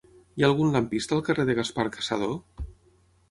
Hi 0.37 0.43
ha 0.43 0.45
algun 0.47 0.71
lampista 0.75 1.15
al 1.17 1.21
carrer 1.27 1.45
de 1.49 1.55
Gaspar 1.59 1.87
Cassadó? 1.97 2.31